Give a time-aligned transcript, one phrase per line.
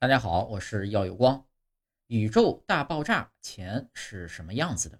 [0.00, 1.46] 大家好，我是耀有光。
[2.06, 4.98] 宇宙大爆炸前是什么样子的？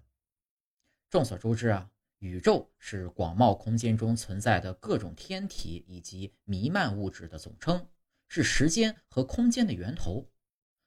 [1.09, 7.89] 众所周知啊，宇宙是广袤空间中存在的各种天体以及弥漫物质的总称，
[8.27, 10.29] 是时间和空间的源头。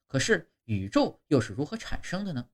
[0.07, 2.49] 可是，宇宙又是如何产生的呢？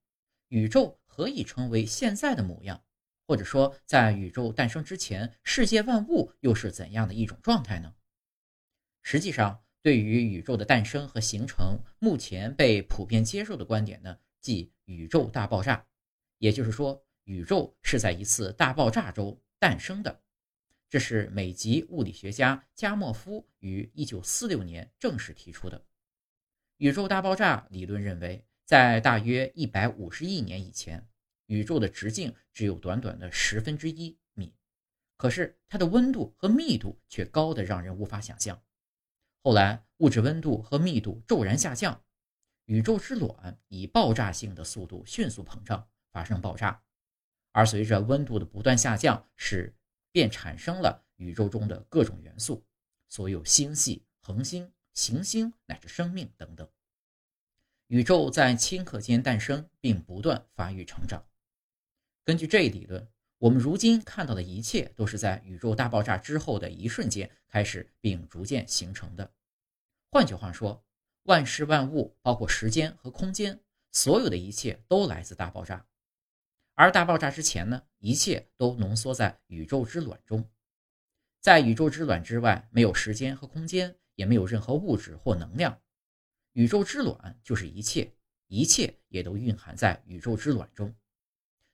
[0.48, 2.82] 宇宙何以成为现在的模样？
[3.27, 7.95] 或者说，在宇宙诞生之前，世界万物又是怎样的一种状态呢？
[9.02, 15.87] 实际上，对于宇宙的诞生和形成，目前被普遍接受的观点呢，即宇宙大爆炸，
[16.38, 20.21] 也就是说，宇宙是在一次大爆炸中诞生的。
[20.91, 25.83] 这是美籍物理学家加莫夫于1946年正式提出的。
[26.79, 31.07] 宇宙大爆炸理论认为，在大约150亿年以前，
[31.47, 34.52] 宇宙的直径只有短短的十分之一米，
[35.16, 38.60] 可是它的温度和密度却高得让人无法想象。
[39.43, 42.05] 后来，物质温度和密度骤然下降，
[42.67, 46.82] 宇宙之卵以爆炸性的速度迅速膨胀，发生爆炸。
[47.52, 49.74] 而随着温度的不断下降，使
[50.13, 52.63] 便产生了宇宙中的各种元素，
[53.09, 56.69] 所有星系、恒星、行星乃至生命等等。
[57.87, 61.25] 宇宙在顷刻间诞生，并不断发育成长。
[62.25, 63.09] 根据这一理论。
[63.41, 69.32] 我们如今看到的一切，都是在宇宙大爆炸之后的一瞬间开始，并逐渐形成的。
[70.10, 70.84] 换句话说，
[71.22, 73.59] 万事万物，包括时间和空间，
[73.93, 75.87] 所有的一切都来自大爆炸。
[76.75, 80.47] 而大爆炸之前呢，一切都浓缩在宇宙之卵中。
[81.41, 85.81] 在宇宙之卵之外，没有时间和空间，也没有任何物质或能量。
[86.53, 88.12] 宇宙之卵就是一切，
[88.49, 90.94] 一切也都蕴含在宇宙之卵中。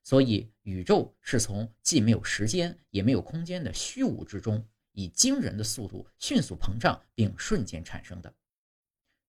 [0.06, 8.32] 所以，宇宙是从既没有时间也没有空间的虚无之中，以惊人的速度迅速膨胀并瞬间产生的。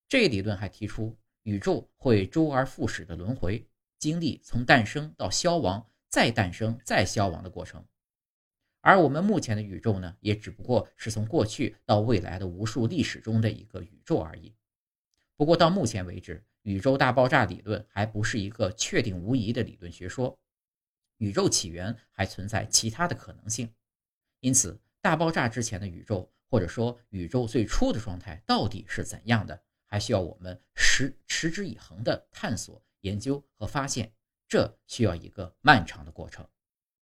[0.07, 3.65] 这一理论还提出，宇宙会周而复始的轮回，
[3.97, 7.83] 经历从诞生到消亡、再诞生再消亡的过程。
[8.81, 14.53] 而我们目前的宇宙呢，也只不过是从过去到未来的无数历史中的一个宇宙而已。
[15.35, 20.37] 不过，到目前为止，宇宙大爆炸理论还不是一个确定无疑的理论学说。
[21.17, 23.73] 宇宙起源还存在其他的可能性，
[24.39, 34.13] 因此大爆炸之前的宇宙，或者说宇宙最初的状态到底是怎样的，还需要我们持持之以恒的探索、研究和发现，
[34.47, 36.47] 这需要一个漫长的过程。